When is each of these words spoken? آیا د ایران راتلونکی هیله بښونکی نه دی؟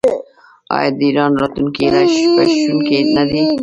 آیا 0.75 0.89
د 0.97 0.99
ایران 1.07 1.31
راتلونکی 1.41 1.81
هیله 1.93 2.03
بښونکی 2.47 2.99
نه 3.15 3.23
دی؟ 3.29 3.41